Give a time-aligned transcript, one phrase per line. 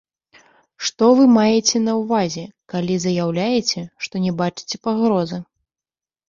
[0.87, 5.39] Што вы маеце на ўвазе, калі заяўляеце, што не бачыце пагрозы?